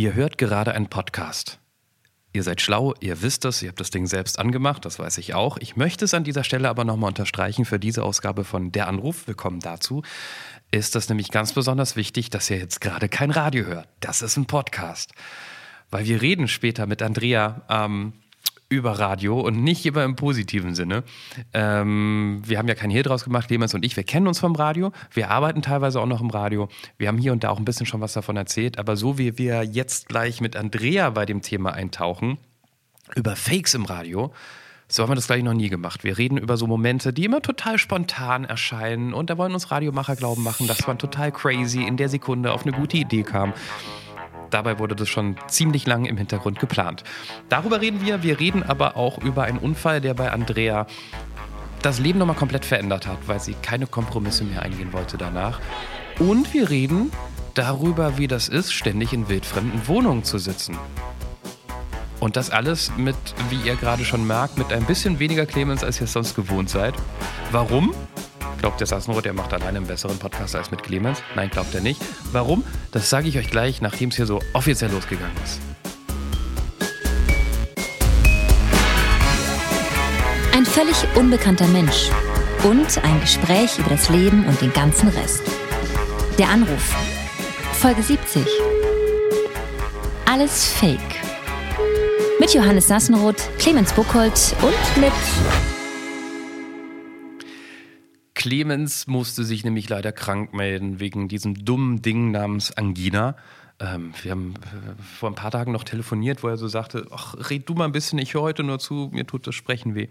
[0.00, 1.58] Ihr hört gerade einen Podcast.
[2.32, 5.34] Ihr seid schlau, ihr wisst es, ihr habt das Ding selbst angemacht, das weiß ich
[5.34, 5.58] auch.
[5.58, 9.28] Ich möchte es an dieser Stelle aber nochmal unterstreichen für diese Ausgabe von Der Anruf.
[9.28, 10.02] Willkommen dazu.
[10.70, 13.88] Ist das nämlich ganz besonders wichtig, dass ihr jetzt gerade kein Radio hört.
[14.00, 15.12] Das ist ein Podcast.
[15.90, 18.14] Weil wir reden später mit Andrea ähm,
[18.70, 21.02] über Radio und nicht immer im positiven Sinne.
[21.52, 24.54] Ähm, wir haben ja kein Hehl draus gemacht, Clemens und ich, wir kennen uns vom
[24.54, 27.64] Radio, wir arbeiten teilweise auch noch im Radio, wir haben hier und da auch ein
[27.64, 31.42] bisschen schon was davon erzählt, aber so wie wir jetzt gleich mit Andrea bei dem
[31.42, 32.38] Thema eintauchen,
[33.16, 34.32] über Fakes im Radio,
[34.86, 36.02] so haben wir das gleich noch nie gemacht.
[36.04, 40.14] Wir reden über so Momente, die immer total spontan erscheinen und da wollen uns Radiomacher
[40.14, 43.52] glauben machen, dass man total crazy in der Sekunde auf eine gute Idee kam.
[44.50, 47.04] Dabei wurde das schon ziemlich lang im Hintergrund geplant.
[47.48, 48.22] Darüber reden wir.
[48.22, 50.86] Wir reden aber auch über einen Unfall, der bei Andrea
[51.82, 55.60] das Leben nochmal komplett verändert hat, weil sie keine Kompromisse mehr eingehen wollte danach.
[56.18, 57.10] Und wir reden
[57.54, 60.76] darüber, wie das ist, ständig in wildfremden Wohnungen zu sitzen.
[62.20, 63.16] Und das alles mit,
[63.48, 66.68] wie ihr gerade schon merkt, mit ein bisschen weniger Clemens, als ihr es sonst gewohnt
[66.68, 66.94] seid.
[67.50, 67.94] Warum?
[68.60, 71.22] Glaubt der Sassenroth, der macht alleine einen besseren Podcast als mit Clemens?
[71.34, 72.00] Nein, glaubt er nicht.
[72.30, 72.62] Warum?
[72.92, 75.60] Das sage ich euch gleich, nachdem es hier so offiziell losgegangen ist.
[80.54, 82.10] Ein völlig unbekannter Mensch
[82.62, 85.40] und ein Gespräch über das Leben und den ganzen Rest.
[86.38, 86.94] Der Anruf.
[87.72, 88.46] Folge 70.
[90.26, 90.98] Alles Fake.
[92.38, 95.12] Mit Johannes Sassenroth, Clemens Buchholz und mit
[98.40, 103.36] Clemens musste sich nämlich leider krank melden wegen diesem dummen Ding namens Angina.
[103.78, 107.34] Ähm, wir haben äh, vor ein paar Tagen noch telefoniert, wo er so sagte, ach,
[107.50, 110.08] red du mal ein bisschen, ich höre heute nur zu, mir tut das Sprechen weh.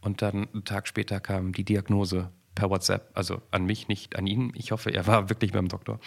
[0.00, 4.26] Und dann einen Tag später kam die Diagnose per WhatsApp, also an mich, nicht an
[4.26, 4.54] ihn.
[4.54, 6.00] Ich hoffe, er war wirklich beim Doktor.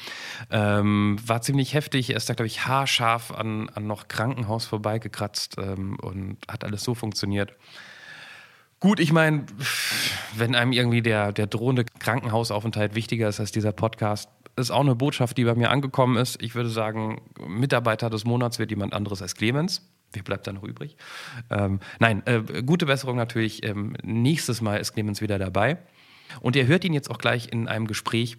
[0.49, 2.09] Ähm, war ziemlich heftig.
[2.09, 6.83] Er ist da, glaube ich, haarscharf an, an noch Krankenhaus vorbeigekratzt ähm, und hat alles
[6.83, 7.53] so funktioniert.
[8.83, 9.45] Gut, ich meine,
[10.35, 14.93] wenn einem irgendwie der, der drohende Krankenhausaufenthalt wichtiger ist als dieser Podcast, ist auch eine
[14.93, 16.41] Botschaft, die bei mir angekommen ist.
[16.41, 19.89] Ich würde sagen, Mitarbeiter des Monats wird jemand anderes als Clemens.
[20.11, 20.97] Wer bleibt da noch übrig?
[21.49, 23.65] Ähm, nein, äh, gute Besserung natürlich.
[23.65, 25.77] Ähm, nächstes Mal ist Clemens wieder dabei.
[26.41, 28.37] Und ihr hört ihn jetzt auch gleich in einem Gespräch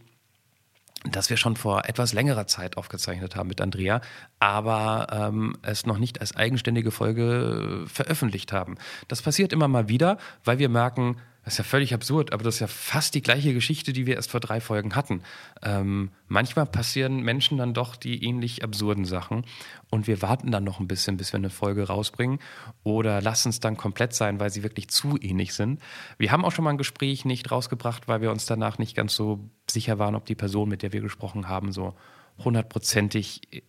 [1.04, 4.00] das wir schon vor etwas längerer Zeit aufgezeichnet haben mit Andrea,
[4.38, 8.76] aber ähm, es noch nicht als eigenständige Folge veröffentlicht haben.
[9.09, 12.55] Das passiert immer mal wieder, weil wir merken, das ist ja völlig absurd, aber das
[12.55, 15.22] ist ja fast die gleiche Geschichte, die wir erst vor drei Folgen hatten.
[15.62, 19.44] Ähm, manchmal passieren Menschen dann doch die ähnlich absurden Sachen
[19.91, 22.38] und wir warten dann noch ein bisschen, bis wir eine Folge rausbringen
[22.83, 25.81] oder lassen es dann komplett sein, weil sie wirklich zu ähnlich sind.
[26.16, 29.15] Wir haben auch schon mal ein Gespräch nicht rausgebracht, weil wir uns danach nicht ganz
[29.15, 31.94] so sicher waren, ob die Person, mit der wir gesprochen haben, so
[32.38, 33.60] hundertprozentig äh,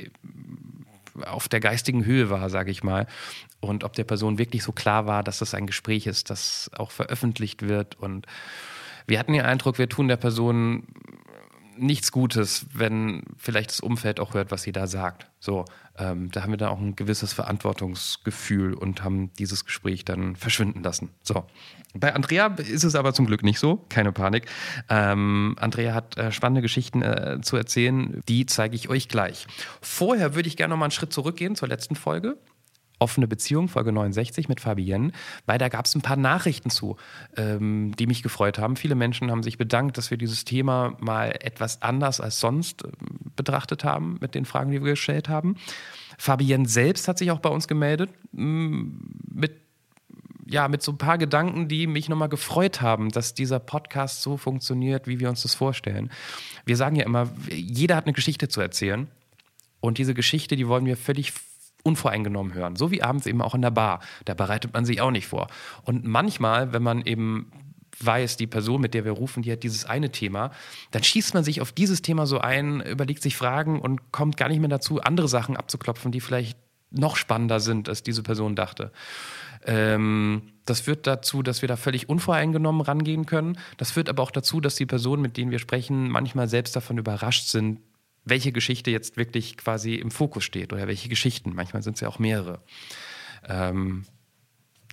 [1.26, 3.08] auf der geistigen Höhe war, sage ich mal.
[3.60, 6.92] Und ob der Person wirklich so klar war, dass das ein Gespräch ist, das auch
[6.92, 7.96] veröffentlicht wird.
[7.96, 8.26] Und
[9.08, 10.84] wir hatten den Eindruck, wir tun der Person
[11.78, 15.28] nichts Gutes, wenn vielleicht das Umfeld auch hört, was sie da sagt.
[15.40, 15.66] So,
[15.98, 20.84] ähm, da haben wir dann auch ein gewisses Verantwortungsgefühl und haben dieses Gespräch dann verschwinden
[20.84, 21.10] lassen.
[21.22, 21.46] So,
[21.94, 24.48] bei Andrea ist es aber zum Glück nicht so, keine Panik.
[24.90, 29.48] Ähm, Andrea hat äh, spannende Geschichten äh, zu erzählen, die zeige ich euch gleich.
[29.82, 32.38] Vorher würde ich gerne noch mal einen Schritt zurückgehen zur letzten Folge.
[33.06, 35.12] Offene Beziehung, Folge 69 mit Fabienne,
[35.46, 36.98] weil da gab es ein paar Nachrichten zu,
[37.38, 38.78] ähm, die mich gefreut haben.
[38.78, 42.88] Viele Menschen haben sich bedankt, dass wir dieses Thema mal etwas anders als sonst äh,
[43.36, 45.56] betrachtet haben mit den Fragen, die wir gestellt haben.
[46.18, 49.52] Fabienne selbst hat sich auch bei uns gemeldet mit
[50.48, 54.38] ja, mit so ein paar Gedanken, die mich nochmal gefreut haben, dass dieser Podcast so
[54.38, 56.12] funktioniert, wie wir uns das vorstellen.
[56.66, 59.08] Wir sagen ja immer, jeder hat eine Geschichte zu erzählen.
[59.80, 61.32] Und diese Geschichte, die wollen wir völlig
[61.86, 62.76] unvoreingenommen hören.
[62.76, 64.00] So wie abends eben auch in der Bar.
[64.26, 65.48] Da bereitet man sich auch nicht vor.
[65.84, 67.52] Und manchmal, wenn man eben
[68.00, 70.52] weiß, die Person, mit der wir rufen, die hat dieses eine Thema,
[70.92, 74.50] dann schießt man sich auf dieses Thema so ein, überlegt sich Fragen und kommt gar
[74.50, 76.58] nicht mehr dazu, andere Sachen abzuklopfen, die vielleicht
[76.92, 78.92] noch spannender sind, als diese Person dachte.
[79.66, 83.58] Ähm, das führt dazu, dass wir da völlig unvoreingenommen rangehen können.
[83.78, 86.98] Das führt aber auch dazu, dass die Personen, mit denen wir sprechen, manchmal selbst davon
[86.98, 87.80] überrascht sind,
[88.26, 91.54] welche Geschichte jetzt wirklich quasi im Fokus steht oder welche Geschichten.
[91.54, 92.62] Manchmal sind es ja auch mehrere.
[93.48, 94.06] Ähm,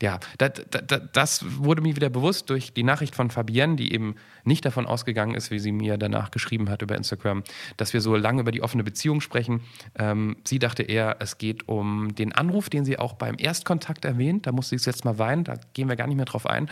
[0.03, 4.17] ja, das, das, das, wurde mir wieder bewusst durch die Nachricht von Fabienne, die eben
[4.43, 7.45] nicht davon ausgegangen ist, wie sie mir danach geschrieben hat über Instagram,
[7.77, 9.61] dass wir so lange über die offene Beziehung sprechen.
[9.97, 14.49] Ähm, sie dachte eher, es geht um den Anruf, den sie auch beim Erstkontakt erwähnt.
[14.49, 16.69] Da musste ich jetzt mal weinen, da gehen wir gar nicht mehr drauf ein.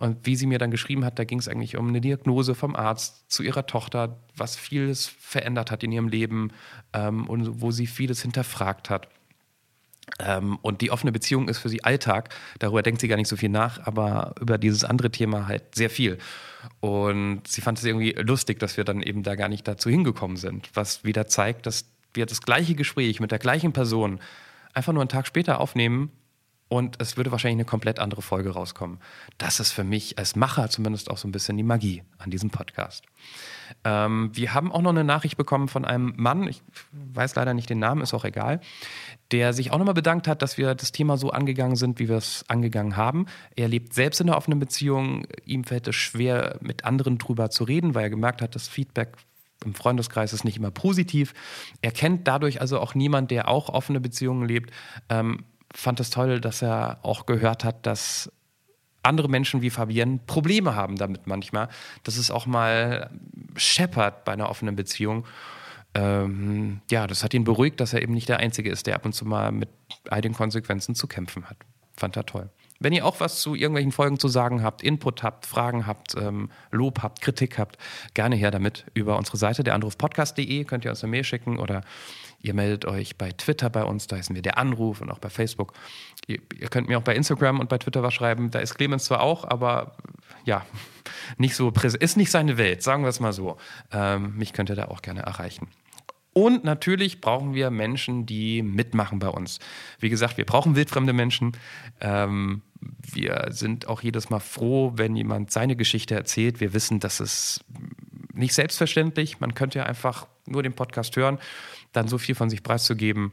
[0.00, 2.74] Und wie sie mir dann geschrieben hat, da ging es eigentlich um eine Diagnose vom
[2.74, 6.50] Arzt zu ihrer Tochter, was vieles verändert hat in ihrem Leben
[6.92, 9.06] ähm, und wo sie vieles hinterfragt hat.
[10.18, 12.34] Ähm, und die offene Beziehung ist für sie Alltag.
[12.58, 15.90] Darüber denkt sie gar nicht so viel nach, aber über dieses andere Thema halt sehr
[15.90, 16.18] viel.
[16.80, 20.36] Und sie fand es irgendwie lustig, dass wir dann eben da gar nicht dazu hingekommen
[20.36, 24.20] sind, was wieder zeigt, dass wir das gleiche Gespräch mit der gleichen Person
[24.74, 26.10] einfach nur einen Tag später aufnehmen
[26.72, 28.98] und es würde wahrscheinlich eine komplett andere Folge rauskommen.
[29.36, 32.48] Das ist für mich als Macher zumindest auch so ein bisschen die Magie an diesem
[32.48, 33.04] Podcast.
[33.84, 37.68] Ähm, wir haben auch noch eine Nachricht bekommen von einem Mann, ich weiß leider nicht
[37.68, 38.62] den Namen, ist auch egal,
[39.32, 42.16] der sich auch nochmal bedankt hat, dass wir das Thema so angegangen sind, wie wir
[42.16, 43.26] es angegangen haben.
[43.54, 45.26] Er lebt selbst in einer offenen Beziehung.
[45.44, 49.18] Ihm fällt es schwer, mit anderen drüber zu reden, weil er gemerkt hat, das Feedback
[49.62, 51.34] im Freundeskreis ist nicht immer positiv.
[51.82, 54.70] Er kennt dadurch also auch niemand, der auch offene Beziehungen lebt.
[55.10, 58.30] Ähm, fand es toll, dass er auch gehört hat, dass
[59.02, 61.68] andere Menschen wie Fabienne Probleme haben damit manchmal,
[62.04, 63.10] dass es auch mal
[63.56, 65.24] scheppert bei einer offenen Beziehung.
[65.94, 69.04] Ähm, ja, das hat ihn beruhigt, dass er eben nicht der Einzige ist, der ab
[69.04, 69.68] und zu mal mit
[70.08, 71.56] all den Konsequenzen zu kämpfen hat.
[71.96, 72.48] Fand er toll.
[72.78, 76.50] Wenn ihr auch was zu irgendwelchen Folgen zu sagen habt, Input habt, Fragen habt, ähm,
[76.70, 77.76] Lob habt, Kritik habt,
[78.14, 81.82] gerne her damit über unsere Seite der Anrufpodcast.de könnt ihr uns eine Mail schicken oder
[82.42, 85.30] Ihr meldet euch bei Twitter bei uns, da heißen wir der Anruf und auch bei
[85.30, 85.72] Facebook.
[86.26, 88.50] Ihr, ihr, könnt mir auch bei Instagram und bei Twitter was schreiben.
[88.50, 89.96] Da ist Clemens zwar auch, aber
[90.44, 90.66] ja,
[91.38, 92.02] nicht so präsent.
[92.02, 93.56] Ist nicht seine Welt, sagen wir es mal so.
[93.92, 95.68] Ähm, mich könnt ihr da auch gerne erreichen.
[96.34, 99.58] Und natürlich brauchen wir Menschen, die mitmachen bei uns.
[99.98, 101.52] Wie gesagt, wir brauchen wildfremde Menschen.
[102.00, 102.62] Ähm,
[103.12, 106.60] wir sind auch jedes Mal froh, wenn jemand seine Geschichte erzählt.
[106.60, 107.62] Wir wissen, dass es
[108.34, 109.40] nicht selbstverständlich.
[109.40, 111.38] Man könnte ja einfach nur den Podcast hören
[111.92, 113.32] dann so viel von sich preiszugeben,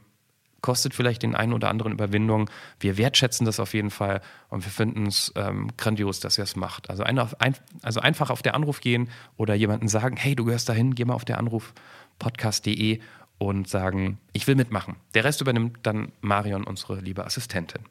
[0.61, 2.49] kostet vielleicht den einen oder anderen Überwindung.
[2.79, 6.55] Wir wertschätzen das auf jeden Fall und wir finden es ähm, grandios, dass ihr es
[6.55, 6.89] macht.
[6.89, 10.67] Also, ein, ein, also einfach auf der Anruf gehen oder jemanden sagen, hey, du gehörst
[10.67, 11.73] dahin, geh mal auf der Anruf
[12.19, 12.99] podcast.de
[13.37, 14.97] und sagen, ich will mitmachen.
[15.13, 17.81] Der Rest übernimmt dann Marion, unsere liebe Assistentin.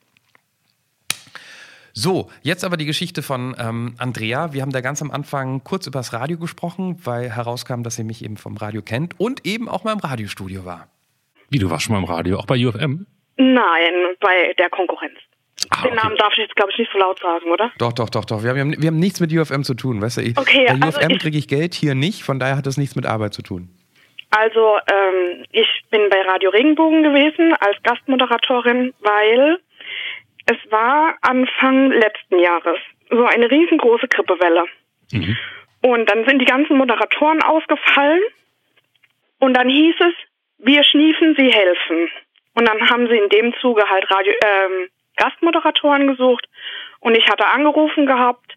[1.93, 4.53] So, jetzt aber die Geschichte von ähm, Andrea.
[4.53, 8.05] Wir haben da ganz am Anfang kurz über das Radio gesprochen, weil herauskam, dass sie
[8.05, 10.89] mich eben vom Radio kennt und eben auch mal im Radiostudio war.
[11.51, 13.07] Wie, du warst schon mal im Radio, auch bei UFM?
[13.37, 15.19] Nein, bei der Konkurrenz.
[15.71, 16.01] Ah, Den okay.
[16.03, 17.73] Namen darf ich jetzt, glaube ich, nicht so laut sagen, oder?
[17.79, 18.43] Doch, doch, doch, doch.
[18.43, 20.23] Wir haben, wir haben nichts mit UFM zu tun, weißt du?
[20.23, 22.95] Ich, okay, bei also UFM kriege ich Geld, hier nicht, von daher hat das nichts
[22.97, 23.71] mit Arbeit zu tun.
[24.31, 29.59] Also, ähm, ich bin bei Radio Regenbogen gewesen als Gastmoderatorin, weil
[30.51, 32.79] es war Anfang letzten Jahres
[33.11, 34.65] so eine riesengroße Grippewelle.
[35.13, 35.37] Mhm.
[35.83, 38.23] Und dann sind die ganzen Moderatoren ausgefallen
[39.41, 40.15] und dann hieß es,
[40.59, 42.09] wir schniefen, sie helfen.
[42.55, 46.49] Und dann haben sie in dem Zuge halt Radio, ähm, Gastmoderatoren gesucht
[47.01, 48.55] und ich hatte angerufen gehabt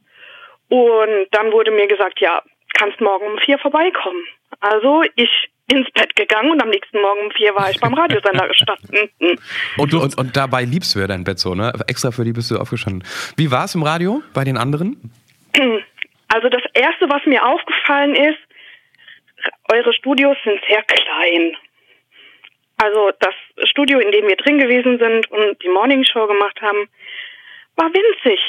[0.69, 2.41] und dann wurde mir gesagt, ja,
[2.73, 4.23] kannst morgen um vier vorbeikommen.
[4.61, 8.47] Also ich ins Bett gegangen und am nächsten Morgen um vier war ich beim Radiosender
[8.47, 9.09] gestanden.
[9.77, 11.71] und, und, und dabei liebst du ja dein Bett so, ne?
[11.87, 13.03] Extra für die bist du aufgestanden.
[13.37, 15.11] Wie war es im Radio bei den anderen?
[16.27, 18.39] Also das Erste, was mir aufgefallen ist,
[19.71, 21.55] eure Studios sind sehr klein.
[22.77, 23.33] Also das
[23.69, 26.89] Studio, in dem wir drin gewesen sind und die Morningshow gemacht haben,
[27.75, 28.39] war winzig.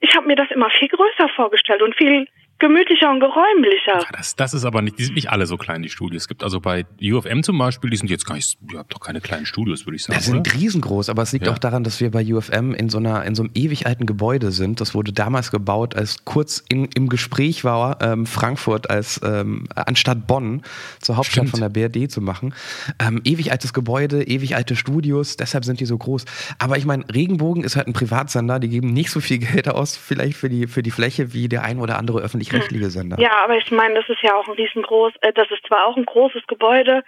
[0.00, 2.26] Ich habe mir das immer viel größer vorgestellt und viel
[2.62, 3.98] gemütlicher und geräumlicher.
[3.98, 6.22] Ja, das, das ist aber nicht, die sind nicht alle so klein, die Studios.
[6.22, 9.00] Es gibt also bei UFM zum Beispiel, die sind jetzt gar nicht, ihr habt doch
[9.00, 10.18] keine kleinen Studios, würde ich sagen.
[10.18, 10.54] Die sind oder?
[10.54, 11.52] riesengroß, aber es liegt ja.
[11.52, 14.52] auch daran, dass wir bei UFM in so einer, in so einem ewig alten Gebäude
[14.52, 14.80] sind.
[14.80, 20.28] Das wurde damals gebaut, als kurz in, im Gespräch war, ähm, Frankfurt als ähm, anstatt
[20.28, 20.62] Bonn
[21.00, 21.50] zur Hauptstadt Stimmt.
[21.50, 22.54] von der BRD zu machen.
[23.00, 26.26] Ähm, ewig altes Gebäude, ewig alte Studios, deshalb sind die so groß.
[26.58, 29.96] Aber ich meine, Regenbogen ist halt ein Privatsender, die geben nicht so viel Geld aus,
[29.96, 33.18] vielleicht für die, für die Fläche wie der ein oder andere öffentlich öffentlich-rechtliche Sender.
[33.18, 35.96] Ja, aber ich meine, das ist ja auch ein riesengroß, äh, das ist zwar auch
[35.96, 37.02] ein großes Gebäude,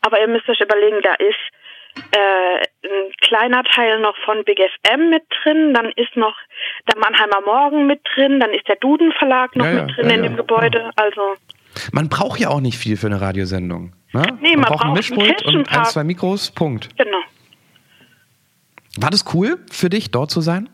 [0.00, 1.38] aber ihr müsst euch überlegen, da ist
[2.12, 6.36] äh, ein kleiner Teil noch von Big FM mit drin, dann ist noch
[6.88, 10.16] der Mannheimer Morgen mit drin, dann ist der Duden Verlag noch ja, mit drin ja,
[10.16, 11.36] in dem Gebäude, also
[11.92, 13.92] man braucht ja auch nicht viel für eine Radiosendung.
[14.12, 14.22] Ne?
[14.40, 16.88] Nee, man, man braucht ein Mischpult und ein, zwei Mikros, Punkt.
[16.96, 17.18] Genau.
[18.98, 20.68] War das cool für dich, dort zu sein?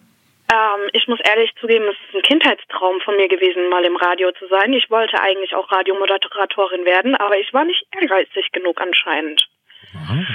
[0.53, 4.31] Ähm, ich muss ehrlich zugeben, es ist ein Kindheitstraum von mir gewesen, mal im Radio
[4.33, 4.73] zu sein.
[4.73, 9.49] Ich wollte eigentlich auch Radiomoderatorin werden, aber ich war nicht ehrgeizig genug anscheinend.
[9.93, 10.27] Mhm.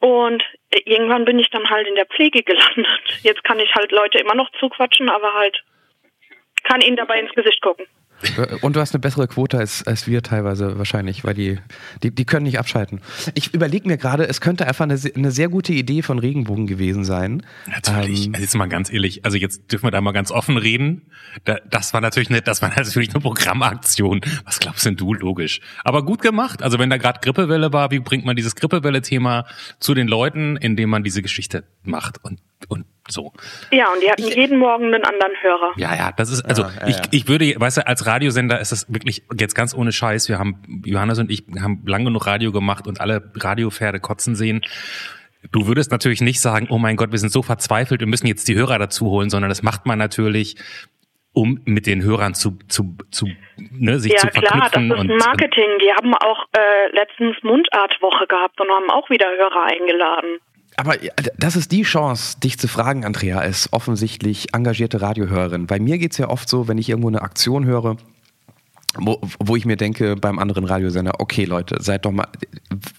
[0.00, 0.44] Und
[0.84, 3.20] irgendwann bin ich dann halt in der Pflege gelandet.
[3.22, 5.62] Jetzt kann ich halt Leute immer noch zuquatschen, aber halt
[6.64, 7.86] kann ihnen dabei ins Gesicht gucken.
[8.60, 11.58] Und du hast eine bessere Quote als, als wir teilweise wahrscheinlich, weil die,
[12.02, 13.00] die, die können nicht abschalten.
[13.34, 17.04] Ich überlege mir gerade, es könnte einfach eine, eine sehr gute Idee von Regenbogen gewesen
[17.04, 17.42] sein.
[17.66, 18.26] Natürlich.
[18.26, 21.02] Ähm, also jetzt mal ganz ehrlich, also jetzt dürfen wir da mal ganz offen reden.
[21.44, 24.20] Da, das war natürlich eine, das war natürlich eine Programmaktion.
[24.44, 25.14] Was glaubst denn du?
[25.14, 25.60] Logisch.
[25.84, 26.62] Aber gut gemacht.
[26.62, 29.46] Also wenn da gerade Grippewelle war, wie bringt man dieses Grippewelle-Thema
[29.80, 32.24] zu den Leuten, indem man diese Geschichte macht?
[32.24, 33.32] Und und so.
[33.70, 35.72] Ja, und die hatten ich, jeden Morgen einen anderen Hörer.
[35.76, 38.72] Ja, ja, das ist, also ja, ja, ich, ich würde, weißt du, als Radiosender ist
[38.72, 40.28] das wirklich jetzt ganz ohne Scheiß.
[40.28, 44.62] Wir haben, Johannes und ich haben lang genug Radio gemacht und alle Radiopferde kotzen sehen.
[45.50, 48.46] Du würdest natürlich nicht sagen, oh mein Gott, wir sind so verzweifelt, wir müssen jetzt
[48.46, 50.56] die Hörer dazu holen, sondern das macht man natürlich,
[51.32, 53.26] um mit den Hörern zu, zu, zu
[53.56, 54.60] ne, sich ja, zu verknüpfen.
[54.60, 55.68] Ja klar, das ist und, Marketing.
[55.80, 60.38] Die haben auch äh, letztens Mundartwoche gehabt und haben auch wieder Hörer eingeladen.
[60.76, 60.96] Aber
[61.36, 65.66] das ist die Chance, dich zu fragen, Andrea, als offensichtlich engagierte Radiohörerin.
[65.66, 67.96] Bei mir geht es ja oft so, wenn ich irgendwo eine Aktion höre,
[68.98, 72.28] wo, wo ich mir denke beim anderen Radiosender, okay Leute, seid doch mal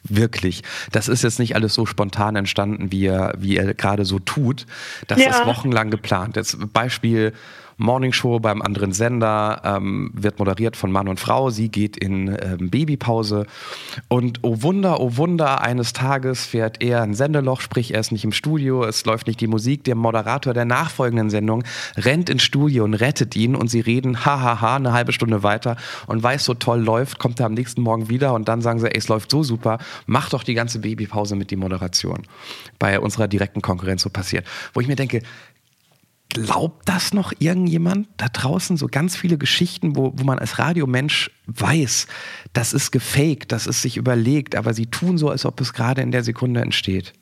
[0.03, 4.19] wirklich, das ist jetzt nicht alles so spontan entstanden, wie ihr, wie ihr gerade so
[4.19, 4.65] tut.
[5.07, 5.29] Das ja.
[5.29, 6.35] ist wochenlang geplant.
[6.35, 7.33] Jetzt Beispiel
[7.77, 11.49] Morningshow beim anderen Sender, ähm, wird moderiert von Mann und Frau.
[11.49, 13.45] Sie geht in ähm, Babypause.
[14.07, 18.23] Und oh Wunder, oh Wunder, eines Tages fährt er ein Sendeloch, sprich er ist nicht
[18.23, 19.83] im Studio, es läuft nicht die Musik.
[19.83, 21.63] Der Moderator der nachfolgenden Sendung
[21.97, 25.77] rennt ins Studio und rettet ihn und sie reden hahaha eine halbe Stunde weiter
[26.07, 28.87] und weiß so toll läuft, kommt er am nächsten Morgen wieder und dann sagen sie,
[28.87, 32.23] ey, es läuft so super, mach doch die ganze Babypause mit die Moderation.
[32.79, 34.45] Bei unserer direkten Konkurrenz so passiert.
[34.73, 35.21] Wo ich mir denke,
[36.33, 38.75] Glaubt das noch irgendjemand da draußen?
[38.75, 42.07] So ganz viele Geschichten, wo, wo man als Radiomensch weiß,
[42.53, 46.01] das ist gefaked, das ist sich überlegt, aber sie tun so, als ob es gerade
[46.01, 47.13] in der Sekunde entsteht.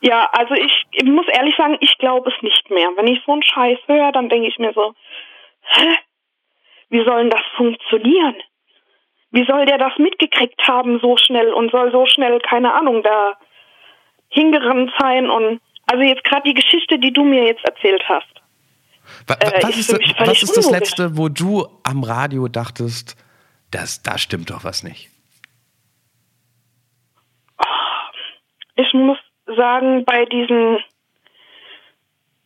[0.00, 2.88] Ja, also ich, ich muss ehrlich sagen, ich glaube es nicht mehr.
[2.96, 4.94] Wenn ich so einen Scheiß höre, dann denke ich mir so,
[5.62, 5.96] hä?
[6.90, 8.36] Wie soll denn das funktionieren?
[9.30, 13.34] Wie soll der das mitgekriegt haben so schnell und soll so schnell, keine Ahnung, da
[14.30, 18.26] hingerannt sein und also jetzt gerade die Geschichte, die du mir jetzt erzählt hast.
[19.26, 23.16] Was, äh, was ist, was ist das Letzte, wo du am Radio dachtest,
[23.70, 25.10] das, da stimmt doch was nicht?
[28.76, 30.78] Ich muss sagen, bei diesen,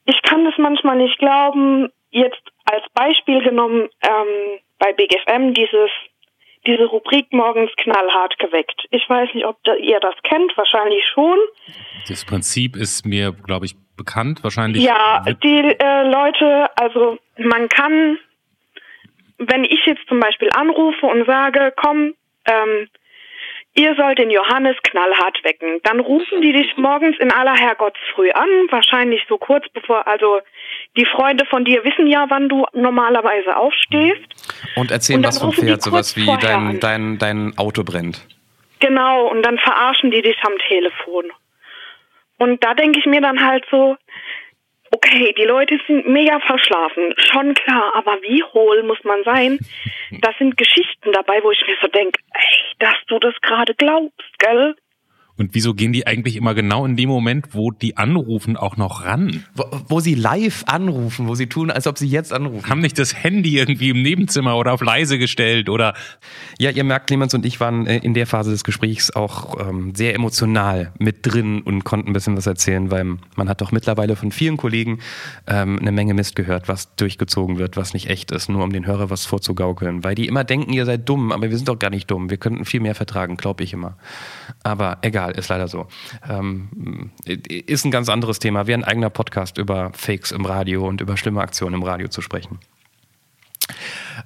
[0.07, 5.91] ich kann das manchmal nicht glauben, jetzt als Beispiel genommen, ähm, bei BGFM dieses,
[6.67, 8.87] diese Rubrik morgens knallhart geweckt.
[8.91, 11.39] Ich weiß nicht, ob ihr das kennt, wahrscheinlich schon.
[12.09, 14.83] Das Prinzip ist mir, glaube ich, bekannt, wahrscheinlich.
[14.83, 18.19] Ja, die äh, Leute, also man kann,
[19.39, 22.15] wenn ich jetzt zum Beispiel anrufe und sage, komm,
[22.47, 22.89] ähm,
[23.75, 28.49] ihr sollt den Johannes knallhart wecken, dann rufen die dich morgens in aller Herrgottsfrüh an,
[28.71, 30.41] wahrscheinlich so kurz bevor, also
[30.97, 34.23] die Freunde von dir wissen ja, wann du normalerweise aufstehst.
[34.77, 38.27] Und erzählen und was vom Pferd, sowas wie dein, dein, dein Auto brennt.
[38.81, 41.31] Genau, und dann verarschen die dich am Telefon.
[42.39, 43.97] Und da denke ich mir dann halt so,
[44.91, 49.59] okay, die Leute sind mega verschlafen, schon klar, aber wie hohl muss man sein?
[50.21, 54.39] Da sind Geschichten dabei, wo ich mir so denke, ey, dass du das gerade glaubst,
[54.39, 54.75] gell?
[55.43, 59.05] Und wieso gehen die eigentlich immer genau in dem Moment, wo die anrufen, auch noch
[59.05, 59.43] ran?
[59.57, 62.71] Wo, wo, sie live anrufen, wo sie tun, als ob sie jetzt anrufen.
[62.71, 65.95] Haben nicht das Handy irgendwie im Nebenzimmer oder auf leise gestellt oder?
[66.61, 69.97] Ja, ihr merkt, Clemens und ich waren äh, in der Phase des Gesprächs auch ähm,
[69.97, 74.15] sehr emotional mit drin und konnten ein bisschen was erzählen, weil man hat doch mittlerweile
[74.15, 75.01] von vielen Kollegen
[75.49, 78.87] ähm, eine Menge Mist gehört, was durchgezogen wird, was nicht echt ist, nur um den
[78.87, 80.05] Hörer was vorzugaukeln.
[80.05, 82.31] Weil die immer denken, ihr seid dumm, aber wir sind doch gar nicht dumm.
[82.31, 83.97] Wir könnten viel mehr vertragen, glaube ich immer.
[84.63, 85.87] Aber egal ist leider so.
[86.29, 88.67] Ähm, ist ein ganz anderes Thema.
[88.67, 92.21] Wäre ein eigener Podcast über Fakes im Radio und über schlimme Aktionen im Radio zu
[92.23, 92.59] sprechen.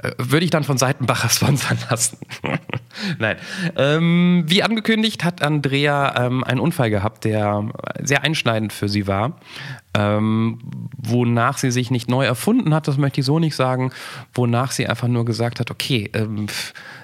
[0.03, 2.19] Äh, würde ich dann von Seitenbacher sponsern lassen.
[3.19, 3.37] Nein.
[3.77, 7.69] Ähm, wie angekündigt hat Andrea ähm, einen Unfall gehabt, der
[8.03, 9.39] sehr einschneidend für sie war.
[9.95, 10.59] Ähm,
[10.99, 13.93] wonach sie sich nicht neu erfunden hat, das möchte ich so nicht sagen,
[14.35, 16.47] wonach sie einfach nur gesagt hat, okay, ähm,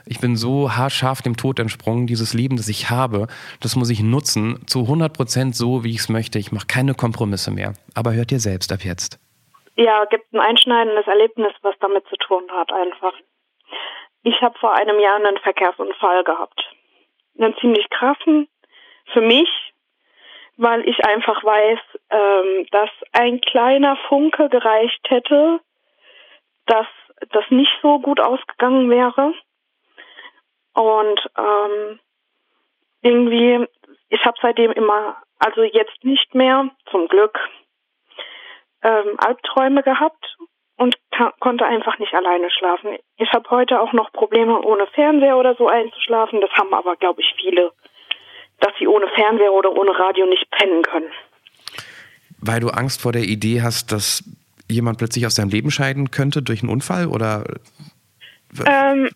[0.05, 3.29] ich bin so haarscharf dem Tod entsprungen, dieses Leben, das ich habe,
[3.61, 6.39] das muss ich nutzen, zu 100 Prozent so, wie ich es möchte.
[6.39, 7.73] Ich mache keine Kompromisse mehr.
[7.95, 9.19] Aber hört ihr selbst ab jetzt.
[9.77, 13.15] Ja, gibt ein einschneidendes Erlebnis, was damit zu tun hat, einfach.
[14.23, 16.63] Ich habe vor einem Jahr einen Verkehrsunfall gehabt.
[17.39, 18.49] Einen ziemlich krassen
[19.13, 19.49] für mich,
[20.57, 21.79] weil ich einfach weiß,
[22.11, 25.61] ähm, dass ein kleiner Funke gereicht hätte,
[26.67, 26.87] dass
[27.31, 29.35] das nicht so gut ausgegangen wäre.
[30.75, 32.01] Und ähm,
[33.01, 33.67] irgendwie,
[34.11, 37.39] ich habe seitdem immer also jetzt nicht mehr, zum Glück,
[38.83, 40.37] ähm, Albträume gehabt
[40.77, 40.97] und
[41.41, 42.97] konnte einfach nicht alleine schlafen.
[43.17, 46.41] Ich habe heute auch noch Probleme, ohne Fernseher oder so einzuschlafen.
[46.41, 47.71] Das haben aber, glaube ich, viele,
[48.61, 51.11] dass sie ohne Fernseher oder ohne Radio nicht pennen können.
[52.39, 54.25] Weil du Angst vor der Idee hast, dass
[54.69, 57.45] jemand plötzlich aus deinem Leben scheiden könnte durch einen Unfall oder?
[58.67, 59.11] Ähm,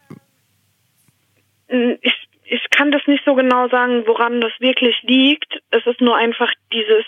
[2.00, 5.60] ich, ich kann das nicht so genau sagen, woran das wirklich liegt.
[5.70, 7.04] Es ist nur einfach dieses,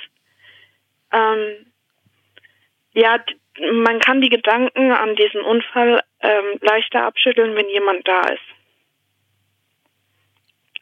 [1.13, 1.67] ähm,
[2.99, 3.19] ja,
[3.73, 8.43] man kann die Gedanken an diesen Unfall ähm, leichter abschütteln, wenn jemand da ist.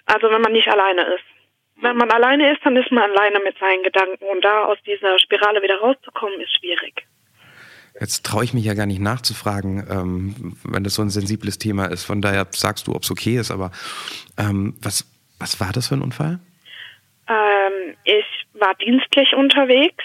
[0.07, 1.25] Also wenn man nicht alleine ist.
[1.83, 5.19] Wenn man alleine ist, dann ist man alleine mit seinen Gedanken und da aus dieser
[5.19, 7.07] Spirale wieder rauszukommen, ist schwierig.
[8.01, 11.87] Jetzt traue ich mich ja gar nicht nachzufragen, ähm, wenn das so ein sensibles Thema
[11.87, 12.05] ist.
[12.05, 13.51] Von daher sagst du, ob es okay ist.
[13.51, 13.73] Aber
[14.39, 15.05] ähm, was,
[15.39, 16.39] was war das für ein Unfall?
[17.29, 20.05] Ähm, ich war dienstlich unterwegs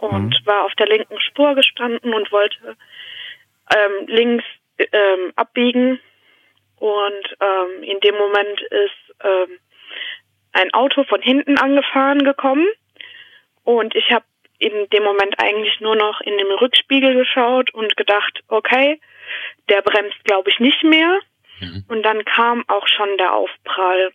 [0.00, 0.46] und mhm.
[0.46, 2.76] war auf der linken Spur gestanden und wollte
[3.74, 4.44] ähm, links
[4.78, 6.00] ähm, abbiegen.
[6.76, 9.58] Und ähm, in dem Moment ist ähm,
[10.52, 12.66] ein Auto von hinten angefahren gekommen.
[13.64, 14.24] Und ich habe
[14.58, 19.00] in dem Moment eigentlich nur noch in den Rückspiegel geschaut und gedacht, okay,
[19.68, 21.20] der bremst, glaube ich, nicht mehr.
[21.60, 21.84] Mhm.
[21.88, 24.12] Und dann kam auch schon der Aufprall.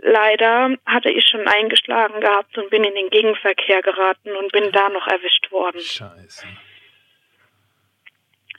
[0.00, 4.88] Leider hatte ich schon eingeschlagen gehabt und bin in den Gegenverkehr geraten und bin da
[4.88, 5.80] noch erwischt worden.
[5.80, 6.46] Scheiße.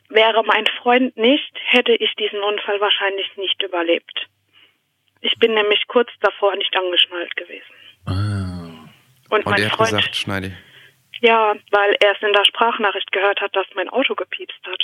[0.10, 4.28] Wäre mein Freund nicht, hätte ich diesen Unfall wahrscheinlich nicht überlebt.
[5.22, 7.74] Ich bin nämlich kurz davor nicht angeschnallt gewesen.
[8.06, 8.90] Ah.
[9.30, 10.58] Und, und mein er hat Freund, gesagt, schneide.
[11.22, 14.84] Ja, weil er es in der Sprachnachricht gehört hat, dass mein Auto gepiepst hat.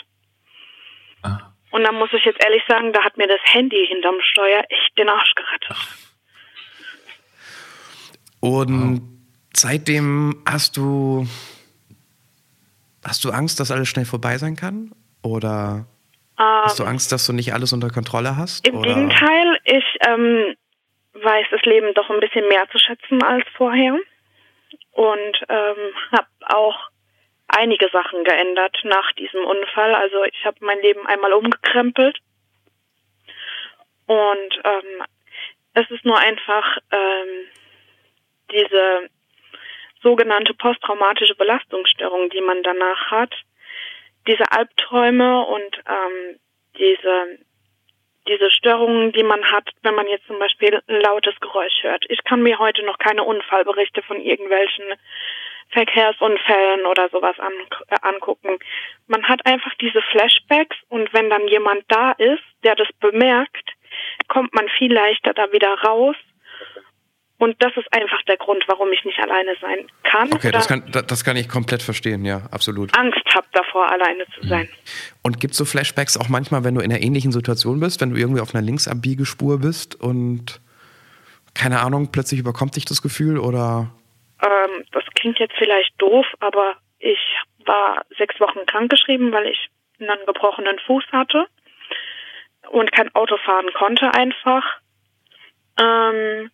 [1.24, 1.52] Ah.
[1.72, 4.98] Und dann muss ich jetzt ehrlich sagen, da hat mir das Handy hinterm Steuer echt
[4.98, 6.15] den Arsch gerettet.
[8.46, 9.02] Und wow.
[9.54, 11.26] seitdem hast du
[13.04, 14.92] hast du Angst, dass alles schnell vorbei sein kann?
[15.24, 15.88] Oder
[16.38, 16.90] ähm, hast du ähm.
[16.90, 18.68] Angst, dass du nicht alles unter Kontrolle hast?
[18.68, 18.94] Im oder?
[18.94, 20.56] Gegenteil, ich ähm,
[21.14, 23.98] weiß das Leben doch ein bisschen mehr zu schätzen als vorher
[24.92, 26.78] und ähm, habe auch
[27.48, 29.96] einige Sachen geändert nach diesem Unfall.
[29.96, 32.20] Also ich habe mein Leben einmal umgekrempelt
[34.06, 35.04] und ähm,
[35.74, 37.48] es ist nur einfach ähm,
[38.52, 39.10] diese
[40.02, 43.34] sogenannte posttraumatische Belastungsstörung, die man danach hat,
[44.28, 46.40] diese Albträume und ähm,
[46.78, 47.40] diese
[48.28, 52.06] diese Störungen, die man hat, wenn man jetzt zum Beispiel ein lautes Geräusch hört.
[52.10, 54.86] Ich kann mir heute noch keine Unfallberichte von irgendwelchen
[55.70, 57.54] Verkehrsunfällen oder sowas an,
[57.90, 58.60] äh, angucken.
[59.08, 63.72] Man hat einfach diese Flashbacks und wenn dann jemand da ist, der das bemerkt,
[64.28, 66.16] kommt man viel leichter da wieder raus
[67.46, 70.34] und das ist einfach der Grund, warum ich nicht alleine sein kann.
[70.34, 72.98] Okay, das kann, das kann ich komplett verstehen, ja, absolut.
[72.98, 74.68] Angst habe davor, alleine zu sein.
[75.22, 78.10] Und gibt es so Flashbacks auch manchmal, wenn du in einer ähnlichen Situation bist, wenn
[78.10, 80.60] du irgendwie auf einer Linksabbiegelspur bist und
[81.54, 83.92] keine Ahnung, plötzlich überkommt dich das Gefühl oder?
[84.42, 87.20] Ähm, das klingt jetzt vielleicht doof, aber ich
[87.64, 91.46] war sechs Wochen krankgeschrieben, weil ich einen gebrochenen Fuß hatte
[92.72, 94.64] und kein Auto fahren konnte einfach.
[95.80, 96.50] Ähm,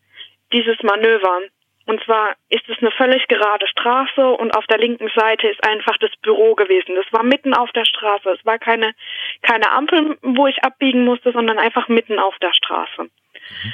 [0.53, 1.41] dieses Manöver.
[1.87, 5.97] Und zwar ist es eine völlig gerade Straße und auf der linken Seite ist einfach
[5.97, 6.95] das Büro gewesen.
[6.95, 8.29] Das war mitten auf der Straße.
[8.29, 8.93] Es war keine,
[9.41, 13.03] keine Ampel, wo ich abbiegen musste, sondern einfach mitten auf der Straße.
[13.03, 13.73] Mhm.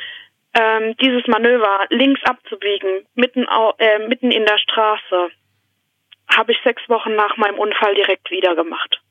[0.54, 5.30] Ähm, dieses Manöver, links abzubiegen, mitten, au, äh, mitten in der Straße,
[6.36, 9.02] habe ich sechs Wochen nach meinem Unfall direkt wieder gemacht.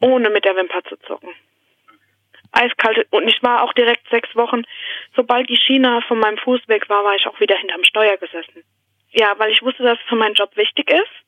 [0.00, 1.30] Ohne mit der Wimper zu zucken
[2.54, 4.62] eiskalt und ich war auch direkt sechs Wochen,
[5.16, 8.64] sobald die Schiene von meinem Fuß weg war, war ich auch wieder hinterm Steuer gesessen.
[9.12, 11.24] Ja, weil ich wusste, dass es für meinen Job wichtig ist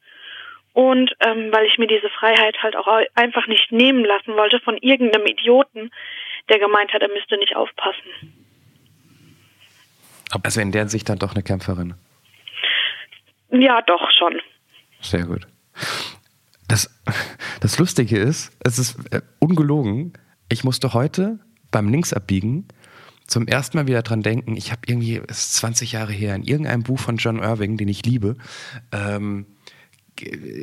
[0.72, 4.76] und ähm, weil ich mir diese Freiheit halt auch einfach nicht nehmen lassen wollte von
[4.78, 5.90] irgendeinem Idioten,
[6.48, 8.44] der gemeint hat, er müsste nicht aufpassen.
[10.42, 11.94] Also in der Sicht dann doch eine Kämpferin.
[13.50, 14.40] Ja, doch schon.
[15.00, 15.46] Sehr gut.
[16.68, 16.90] Das,
[17.60, 20.12] das Lustige ist, es ist äh, ungelogen,
[20.48, 21.38] ich musste heute
[21.70, 22.66] beim Linksabbiegen
[23.26, 26.44] zum ersten Mal wieder dran denken, ich habe irgendwie, es ist 20 Jahre her, in
[26.44, 28.36] irgendeinem Buch von John Irving, den ich liebe,
[28.92, 29.46] ähm,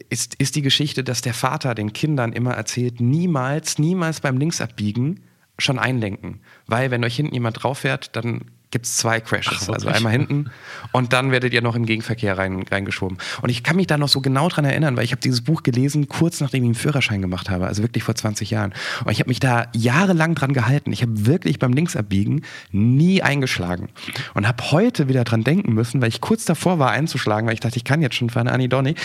[0.09, 5.19] ist, ist die Geschichte, dass der Vater den Kindern immer erzählt, niemals, niemals beim Linksabbiegen
[5.59, 6.41] schon einlenken.
[6.65, 9.69] Weil wenn euch hinten jemand drauf fährt, dann gibt es zwei Crashes.
[9.69, 10.49] Ach, also einmal hinten
[10.91, 13.19] und dann werdet ihr noch im Gegenverkehr rein, reingeschoben.
[13.41, 15.61] Und ich kann mich da noch so genau dran erinnern, weil ich habe dieses Buch
[15.61, 18.73] gelesen, kurz nachdem ich einen Führerschein gemacht habe, also wirklich vor 20 Jahren.
[19.05, 20.91] Und ich habe mich da jahrelang dran gehalten.
[20.91, 23.89] Ich habe wirklich beim Linksabbiegen nie eingeschlagen.
[24.33, 27.59] Und habe heute wieder dran denken müssen, weil ich kurz davor war einzuschlagen, weil ich
[27.59, 28.95] dachte, ich kann jetzt schon fahren, Annie Donny.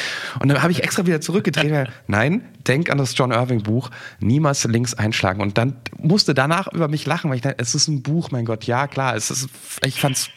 [0.40, 3.90] Und dann habe ich extra wieder zurückgedreht, weil, nein, denk an das John Irving Buch,
[4.18, 5.42] niemals links einschlagen.
[5.42, 8.46] Und dann musste danach über mich lachen, weil ich dachte, es ist ein Buch, mein
[8.46, 9.48] Gott, ja klar, es ist
[9.85, 10.31] ich fand's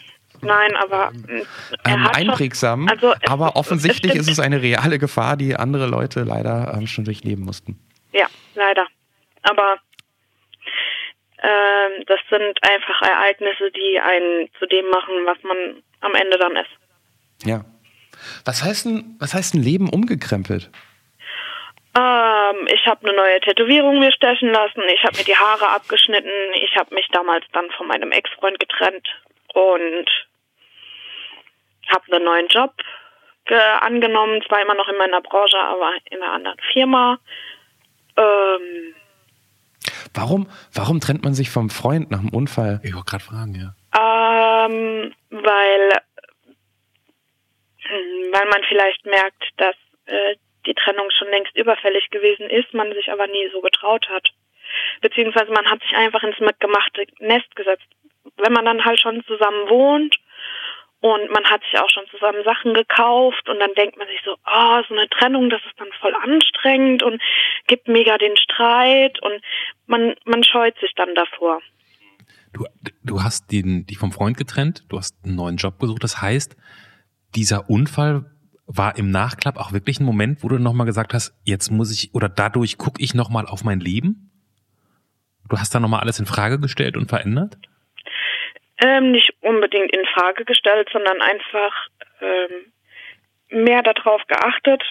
[0.43, 1.12] Nein, aber
[1.86, 2.88] ähm, einprägsam.
[2.88, 6.88] Also es, aber offensichtlich es ist es eine reale Gefahr, die andere Leute leider ähm,
[6.88, 7.79] schon durchleben mussten.
[8.12, 8.88] Ja, leider.
[9.43, 9.77] Aber
[11.43, 16.55] ähm, das sind einfach Ereignisse, die einen zu dem machen, was man am Ende dann
[16.55, 16.69] ist.
[17.43, 17.65] Ja.
[18.45, 20.69] Was heißt ein, was heißt ein Leben umgekrempelt?
[21.93, 24.82] Ähm, ich habe eine neue Tätowierung mir stechen lassen.
[24.93, 26.54] Ich habe mir die Haare abgeschnitten.
[26.63, 29.08] Ich habe mich damals dann von meinem Ex-Freund getrennt
[29.54, 30.08] und
[31.89, 32.73] habe einen neuen Job
[33.82, 34.41] angenommen.
[34.47, 37.19] Zwar immer noch in meiner Branche, aber in einer anderen Firma.
[38.15, 38.95] Ähm,
[40.13, 42.80] warum, warum trennt man sich vom Freund nach dem Unfall?
[42.84, 43.73] Ich wollte gerade fragen, ja.
[43.93, 45.89] Ähm, weil,
[48.32, 49.75] weil man vielleicht merkt, dass
[50.06, 54.30] äh, die Trennung schon längst überfällig gewesen ist, man sich aber nie so getraut hat.
[55.02, 57.88] Beziehungsweise man hat sich einfach ins mitgemachte Nest gesetzt.
[58.38, 60.17] Wenn man dann halt schon zusammen wohnt
[61.02, 64.36] und man hat sich auch schon zusammen Sachen gekauft und dann denkt man sich so,
[64.43, 67.21] ah, oh, so eine Trennung, das ist dann voll anstrengend und
[67.67, 69.41] gibt mega den Streit und
[69.88, 71.60] man, man scheut sich dann davor.
[72.54, 72.65] Du,
[73.04, 76.56] du hast dich vom Freund getrennt, du hast einen neuen Job gesucht, das heißt,
[77.34, 78.26] dieser Unfall
[78.75, 82.13] war im Nachklapp auch wirklich ein Moment, wo du nochmal gesagt hast, jetzt muss ich
[82.13, 84.31] oder dadurch gucke ich nochmal auf mein Leben?
[85.49, 87.57] Du hast da nochmal alles in Frage gestellt und verändert?
[88.77, 91.88] Ähm, nicht unbedingt in Frage gestellt, sondern einfach
[92.21, 92.71] ähm,
[93.49, 94.81] mehr darauf geachtet,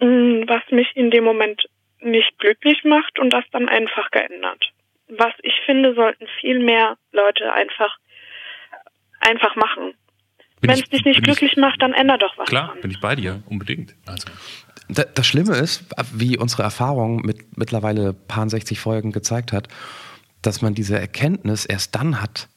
[0.00, 1.68] mm, was mich in dem Moment
[2.00, 4.70] nicht glücklich macht und das dann einfach geändert.
[5.08, 7.98] Was ich finde, sollten viel mehr Leute einfach
[9.20, 9.94] einfach machen.
[10.68, 12.48] Wenn es dich nicht glücklich ich, macht, dann ändere doch was.
[12.48, 12.80] Klar, dran.
[12.80, 13.94] bin ich bei dir, unbedingt.
[14.06, 14.28] Also.
[14.88, 19.68] Das Schlimme ist, wie unsere Erfahrung mit mittlerweile paar 60 Folgen gezeigt hat,
[20.42, 22.48] dass man diese Erkenntnis erst dann hat,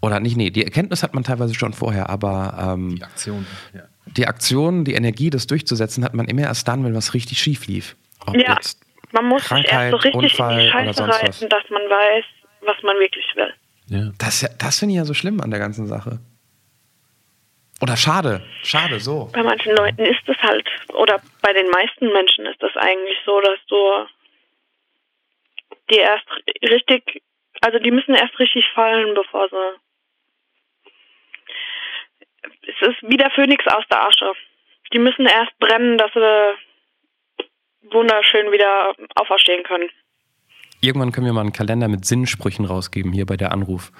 [0.00, 3.82] oder nicht, nee, die Erkenntnis hat man teilweise schon vorher, aber ähm, die Aktion, ja.
[4.16, 7.66] Die Aktion, die Energie, das durchzusetzen, hat man immer erst dann, wenn was richtig schief
[7.66, 7.96] lief.
[8.24, 8.56] Ob ja,
[9.12, 12.24] man muss Krankheit, sich erst so richtig Unfall in die Scheiße reiten, dass man weiß,
[12.62, 13.52] was man wirklich will.
[13.88, 14.12] Ja.
[14.18, 16.20] Das, das finde ich ja so schlimm an der ganzen Sache.
[17.80, 19.30] Oder schade, schade, so.
[19.32, 23.40] Bei manchen Leuten ist es halt, oder bei den meisten Menschen ist das eigentlich so,
[23.40, 24.06] dass du
[25.90, 26.26] die erst
[26.62, 27.22] richtig,
[27.60, 29.78] also die müssen erst richtig fallen, bevor sie.
[32.62, 34.32] Es ist wie der Phönix aus der Asche.
[34.92, 36.54] Die müssen erst brennen, dass sie
[37.92, 39.88] wunderschön wieder auferstehen können.
[40.80, 43.90] Irgendwann können wir mal einen Kalender mit Sinnsprüchen rausgeben, hier bei der Anruf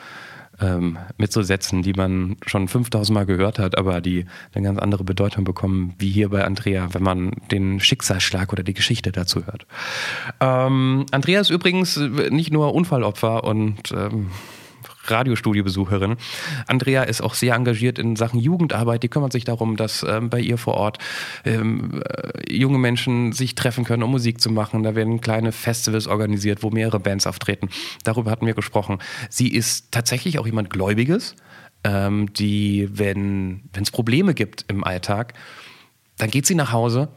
[0.60, 4.78] ähm, mit so Sätzen, die man schon 5000 Mal gehört hat, aber die eine ganz
[4.78, 9.46] andere Bedeutung bekommen, wie hier bei Andrea, wenn man den Schicksalsschlag oder die Geschichte dazu
[9.46, 9.66] hört.
[10.40, 14.30] Ähm, Andrea ist übrigens nicht nur Unfallopfer und ähm,
[15.10, 16.16] Radiostudiobesucherin.
[16.66, 19.02] Andrea ist auch sehr engagiert in Sachen Jugendarbeit.
[19.02, 20.98] Die kümmert sich darum, dass ähm, bei ihr vor Ort
[21.44, 24.82] ähm, äh, junge Menschen sich treffen können, um Musik zu machen.
[24.82, 27.68] Da werden kleine Festivals organisiert, wo mehrere Bands auftreten.
[28.04, 28.98] Darüber hatten wir gesprochen.
[29.30, 31.34] Sie ist tatsächlich auch jemand Gläubiges,
[31.84, 35.34] ähm, die, wenn es Probleme gibt im Alltag,
[36.16, 37.08] dann geht sie nach Hause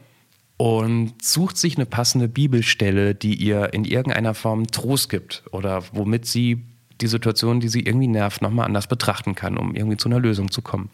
[0.56, 6.26] und sucht sich eine passende Bibelstelle, die ihr in irgendeiner Form Trost gibt oder womit
[6.26, 6.64] sie
[7.02, 10.50] die Situation, die sie irgendwie nervt, nochmal anders betrachten kann, um irgendwie zu einer Lösung
[10.50, 10.90] zu kommen.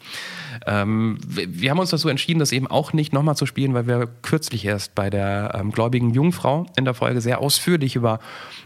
[0.65, 4.07] Ähm, wir haben uns dazu entschieden, das eben auch nicht nochmal zu spielen, weil wir
[4.21, 8.19] kürzlich erst bei der ähm, gläubigen Jungfrau in der Folge sehr ausführlich über,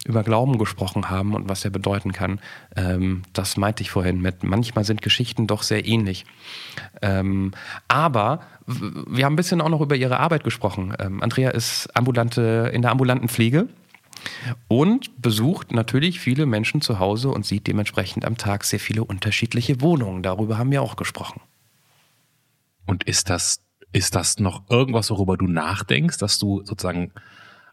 [0.05, 2.39] über Glauben gesprochen haben und was der bedeuten kann.
[2.75, 6.25] Ähm, das meinte ich vorhin mit, manchmal sind Geschichten doch sehr ähnlich.
[7.01, 7.51] Ähm,
[7.87, 10.93] aber wir haben ein bisschen auch noch über ihre Arbeit gesprochen.
[10.99, 13.67] Ähm, Andrea ist ambulante, in der ambulanten Pflege
[14.67, 19.81] und besucht natürlich viele Menschen zu Hause und sieht dementsprechend am Tag sehr viele unterschiedliche
[19.81, 20.23] Wohnungen.
[20.23, 21.41] Darüber haben wir auch gesprochen.
[22.85, 27.11] Und ist das, ist das noch irgendwas, worüber du nachdenkst, dass du sozusagen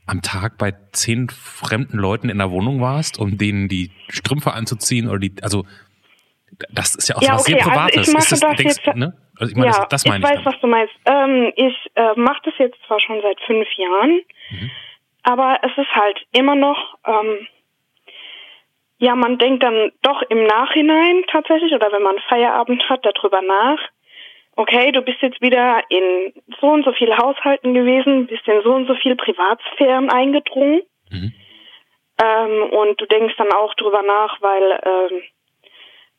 [0.07, 5.09] am Tag bei zehn fremden Leuten in der Wohnung warst, um denen die Strümpfe anzuziehen
[5.09, 5.64] oder die, also
[6.70, 7.98] das ist ja auch ja, was okay, sehr also Privates.
[7.98, 9.16] Also ich mache das, das denkst, jetzt, ne?
[9.37, 10.31] also ich meine, ja, das, das meine ich.
[10.31, 10.53] Ich weiß, dann.
[10.53, 10.94] was du meinst.
[11.07, 14.20] Ähm, ich äh, mache das jetzt zwar schon seit fünf Jahren.
[14.50, 14.70] Mhm
[15.22, 17.46] aber es ist halt immer noch, ähm,
[19.02, 23.78] Ja, man denkt dann doch im Nachhinein tatsächlich oder wenn man Feierabend hat, darüber nach.
[24.56, 28.74] Okay, du bist jetzt wieder in so und so viel Haushalten gewesen, bist in so
[28.74, 30.83] und so viel Privatsphären eingedrungen.
[31.11, 31.33] Mhm.
[32.22, 35.22] Ähm, und du denkst dann auch drüber nach, weil ähm,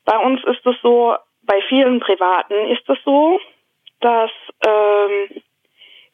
[0.04, 3.38] bei uns ist es so, bei vielen Privaten ist es so,
[4.00, 4.32] dass
[4.66, 5.42] ähm,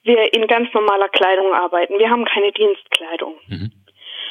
[0.09, 1.99] wir in ganz normaler Kleidung arbeiten.
[2.01, 3.35] Wir haben keine Dienstkleidung.
[3.47, 3.73] Mhm.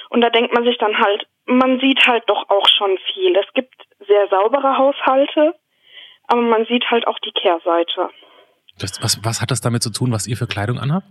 [0.09, 3.35] Und da denkt man sich dann halt, man sieht halt doch auch schon viel.
[3.37, 3.73] Es gibt
[4.05, 5.55] sehr saubere Haushalte,
[6.27, 8.09] aber man sieht halt auch die Kehrseite.
[8.79, 11.07] Das, was, was hat das damit zu tun, was ihr für Kleidung anhabt?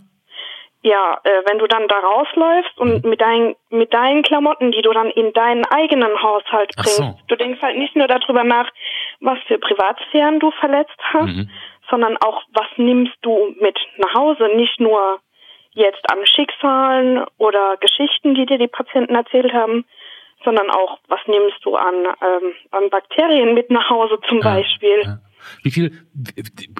[0.83, 3.09] Ja, äh, wenn du dann da rausläufst und mhm.
[3.09, 7.17] mit, dein, mit deinen Klamotten, die du dann in deinen eigenen Haushalt bringst, so.
[7.27, 8.69] du denkst halt nicht nur darüber nach,
[9.19, 11.49] was für Privatsphären du verletzt hast, mhm.
[11.89, 15.19] Sondern auch, was nimmst du mit nach Hause, nicht nur
[15.71, 19.85] jetzt an Schicksalen oder Geschichten, die dir die Patienten erzählt haben,
[20.43, 25.01] sondern auch, was nimmst du an, ähm, an Bakterien mit nach Hause zum ja, Beispiel.
[25.03, 25.19] Ja.
[25.63, 25.91] Wie viel,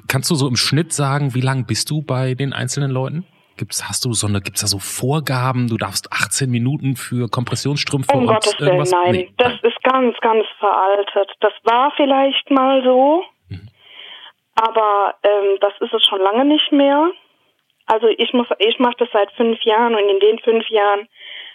[0.08, 3.26] kannst du so im Schnitt sagen, wie lang bist du bei den einzelnen Leuten?
[3.56, 5.68] Gibt's, hast du so eine, gibt's da so Vorgaben?
[5.68, 8.92] Du darfst 18 Minuten für Kompressionsstrümpfe um und Gottes Willen, irgendwas?
[8.92, 11.32] Nein, nee, das ist ganz, ganz veraltet.
[11.40, 13.24] Das war vielleicht mal so.
[14.58, 17.10] Aber ähm, das ist es schon lange nicht mehr.
[17.86, 21.08] Also ich muss, ich mache das seit fünf Jahren und in den fünf Jahren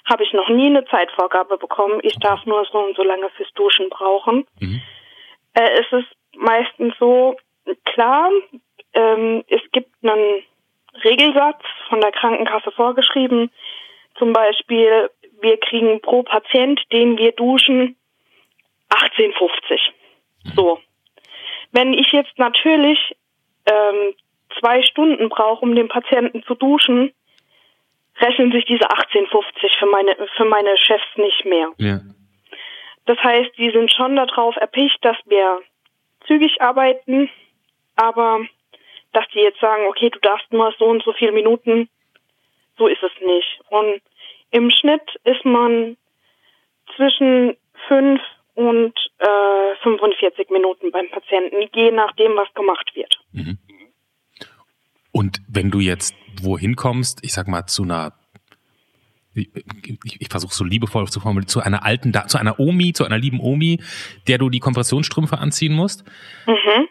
[0.06, 2.00] habe ich noch nie eine Zeitvorgabe bekommen.
[2.04, 4.46] Ich darf nur so und so lange fürs Duschen brauchen.
[4.60, 4.82] Mhm.
[5.54, 7.36] Äh, es ist meistens so,
[7.86, 8.30] klar,
[8.94, 10.44] ähm, es gibt einen
[11.04, 13.52] Regelsatz von der Krankenkasse vorgeschrieben.
[14.18, 15.10] Zum Beispiel,
[15.42, 17.98] wir kriegen pro Patient, den wir duschen,
[18.90, 19.32] 18,50.
[20.46, 20.52] Mhm.
[20.56, 20.80] So.
[21.72, 23.16] Wenn ich jetzt natürlich
[23.66, 24.14] ähm,
[24.60, 27.14] zwei Stunden brauche, um den Patienten zu duschen,
[28.20, 31.72] rechnen sich diese 18,50 für meine, für meine Chefs nicht mehr.
[31.78, 32.00] Ja.
[33.06, 35.62] Das heißt, die sind schon darauf erpicht, dass wir
[36.28, 37.30] zügig arbeiten,
[37.96, 38.46] aber
[39.12, 41.90] dass die jetzt sagen, okay, du darfst nur so und so viele Minuten,
[42.78, 43.62] so ist es nicht.
[43.70, 44.02] Und
[44.52, 45.98] im Schnitt ist man
[46.96, 48.22] zwischen fünf
[48.56, 53.20] und äh, 45 Minuten beim Patienten, je nachdem, was gemacht wird.
[53.32, 53.58] Mhm.
[55.12, 58.14] Und wenn du jetzt wohin kommst, ich sag mal zu einer
[59.36, 59.50] ich,
[60.04, 63.18] ich, ich versuche so liebevoll zu formulieren, zu einer alten, zu einer Omi, zu einer
[63.18, 63.80] lieben Omi,
[64.28, 66.04] der du die Kompressionsstrümpfe anziehen musst.
[66.46, 66.88] Mhm.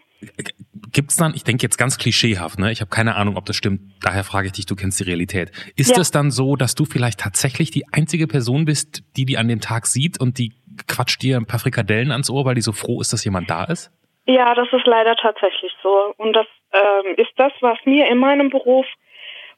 [0.93, 2.71] Gibt's dann, ich denke jetzt ganz klischeehaft, ne?
[2.71, 5.51] Ich habe keine Ahnung, ob das stimmt, daher frage ich dich, du kennst die Realität.
[5.75, 6.01] Ist ja.
[6.01, 9.61] es dann so, dass du vielleicht tatsächlich die einzige Person bist, die die an dem
[9.61, 10.53] Tag sieht und die
[10.87, 13.65] quatscht dir ein paar Frikadellen ans Ohr, weil die so froh ist, dass jemand da
[13.65, 13.91] ist?
[14.27, 16.15] Ja, das ist leider tatsächlich so.
[16.17, 18.87] Und das ähm, ist das, was mir in meinem Beruf,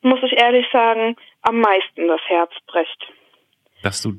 [0.00, 3.12] muss ich ehrlich sagen, am meisten das Herz bricht.
[3.82, 4.12] Dass du,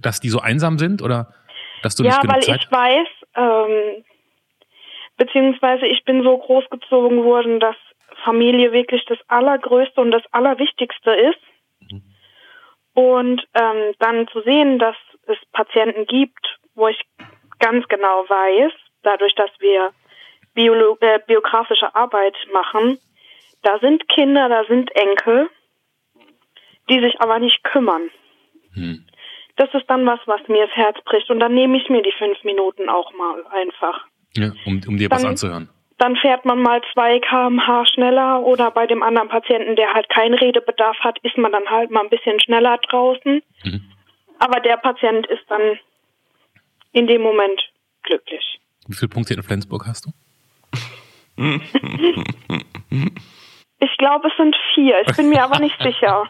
[0.00, 1.34] dass die so einsam sind oder
[1.82, 2.64] dass du ja, nicht genug weil Zeit?
[2.64, 4.04] ich weiß, ähm,
[5.16, 7.76] beziehungsweise ich bin so großgezogen worden, dass
[8.24, 11.90] Familie wirklich das Allergrößte und das Allerwichtigste ist.
[11.90, 12.02] Mhm.
[12.94, 17.00] Und ähm, dann zu sehen, dass es Patienten gibt, wo ich
[17.58, 19.92] ganz genau weiß, dadurch, dass wir
[20.54, 22.98] Biolo äh, biografische Arbeit machen,
[23.62, 25.48] da sind Kinder, da sind Enkel,
[26.88, 28.10] die sich aber nicht kümmern.
[28.74, 29.06] Hm.
[29.56, 31.30] Das ist dann was, was mir das Herz bricht.
[31.30, 34.06] Und dann nehme ich mir die fünf Minuten auch mal einfach.
[34.36, 35.68] Ja, um, um dir dann, was anzuhören.
[35.98, 40.34] Dann fährt man mal zwei kmh schneller oder bei dem anderen Patienten, der halt keinen
[40.34, 43.42] Redebedarf hat, ist man dann halt mal ein bisschen schneller draußen.
[43.64, 43.92] Mhm.
[44.40, 45.78] Aber der Patient ist dann
[46.92, 47.60] in dem Moment
[48.02, 48.58] glücklich.
[48.88, 50.10] Wie viele Punkte in Flensburg hast du?
[53.82, 54.94] Ich glaube, es sind vier.
[55.06, 56.24] Ich bin mir aber nicht sicher.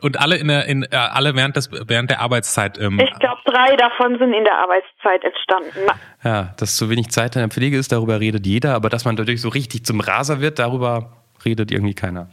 [0.00, 2.78] Und alle in der, in, äh, alle während des, während der Arbeitszeit.
[2.78, 5.98] Ähm, ich glaube, drei davon sind in der Arbeitszeit entstanden.
[6.24, 9.16] Ja, dass zu wenig Zeit in der Pflege ist, darüber redet jeder, aber dass man
[9.16, 11.12] dadurch so richtig zum Raser wird, darüber
[11.44, 12.28] redet irgendwie keiner.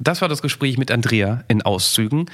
[0.00, 2.26] Das war das Gespräch mit Andrea in Auszügen.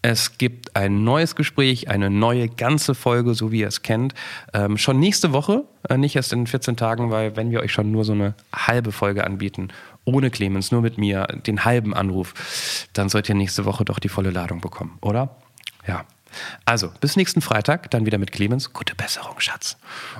[0.00, 4.14] Es gibt ein neues Gespräch, eine neue ganze Folge, so wie ihr es kennt.
[4.54, 7.90] Ähm, schon nächste Woche, äh, nicht erst in 14 Tagen, weil wenn wir euch schon
[7.90, 9.68] nur so eine halbe Folge anbieten,
[10.04, 14.08] ohne Clemens, nur mit mir, den halben Anruf, dann sollt ihr nächste Woche doch die
[14.08, 15.36] volle Ladung bekommen, oder?
[15.86, 16.04] Ja.
[16.64, 18.72] Also, bis nächsten Freitag, dann wieder mit Clemens.
[18.72, 19.76] Gute Besserung, Schatz.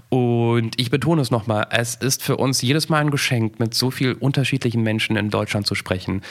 [0.08, 3.90] Und ich betone es nochmal, es ist für uns jedes Mal ein Geschenk, mit so
[3.90, 6.22] vielen unterschiedlichen Menschen in Deutschland zu sprechen.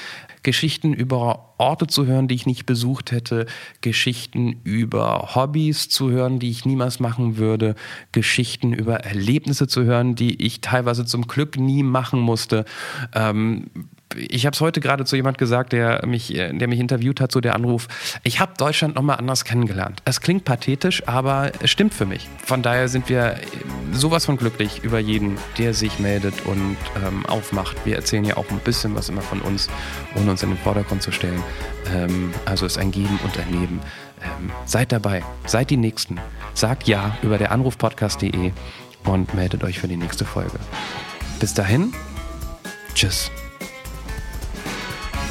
[0.44, 3.48] Geschichten über Orte zu hören, die ich nicht besucht hätte,
[3.82, 7.76] Geschichten über Hobbys zu hören, die ich niemals machen würde,
[8.12, 12.66] Geschichten über Erlebnisse zu hören, die ich teilweise zum Glück nie machen musste.
[13.14, 13.70] Ähm,
[14.16, 17.32] ich habe es heute gerade zu jemand gesagt, der mich, äh, der mich interviewt hat,
[17.32, 17.88] so der Anruf.
[18.24, 20.02] Ich habe Deutschland nochmal anders kennengelernt.
[20.06, 22.28] Es klingt pathetisch, aber es stimmt für mich.
[22.44, 23.36] Von daher sind wir
[23.92, 27.78] sowas von glücklich über jeden, der sich meldet und ähm, aufmacht.
[27.86, 29.70] Wir erzählen ja auch ein bisschen was immer von uns,
[30.16, 31.44] ohne uns in den Vordergrund zu stellen.
[31.94, 33.82] Ähm, also ist ein Geben und ein Nehmen.
[34.22, 36.20] Ähm, seid dabei, seid die Nächsten.
[36.54, 38.52] Sagt ja über der Anrufpodcast.de
[39.04, 40.60] und meldet euch für die nächste Folge.
[41.40, 41.94] Bis dahin,
[42.96, 43.32] tschüss.